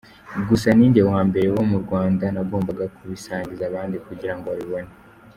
Gusa 0.49 0.69
ninjye 0.77 1.01
wa 1.11 1.19
mbere 1.27 1.47
wo 1.55 1.63
mu 1.69 1.77
Rwanda, 1.83 2.25
nagombaga 2.35 2.85
kubisangiza 2.95 3.63
abandi 3.67 3.95
kugira 4.05 4.33
ngo 4.35 4.45
babibone. 4.51 4.91